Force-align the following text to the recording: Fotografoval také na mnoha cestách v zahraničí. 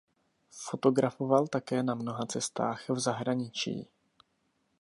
Fotografoval 0.69 1.47
také 1.47 1.83
na 1.83 1.95
mnoha 1.95 2.25
cestách 2.25 2.89
v 2.89 2.99
zahraničí. 2.99 3.87